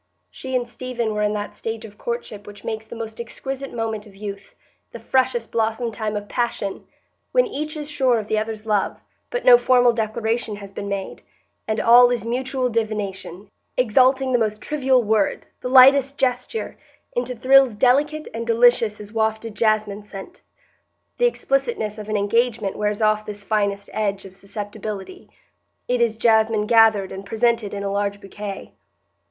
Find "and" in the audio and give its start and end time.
0.55-0.67, 11.67-11.79, 18.33-18.47, 27.11-27.23